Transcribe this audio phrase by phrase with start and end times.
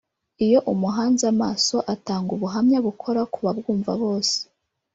[0.45, 4.37] Iyo umuhanze amaso atanga ubu buhamya bukora ku babwumva bose